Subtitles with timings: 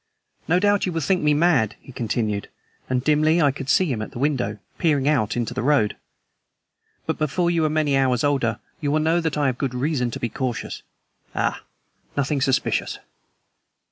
[0.47, 2.49] "No doubt you will think me mad," he continued,
[2.89, 5.95] and, dimly, I could see him at the window, peering out into the road,
[7.05, 10.09] "but before you are many hours older you will know that I have good reason
[10.09, 10.81] to be cautious.
[11.35, 11.61] Ah,
[12.17, 12.97] nothing suspicious!